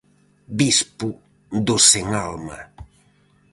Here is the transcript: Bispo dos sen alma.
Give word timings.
Bispo 0.57 1.09
dos 1.65 1.83
sen 1.91 2.07
alma. 2.27 2.59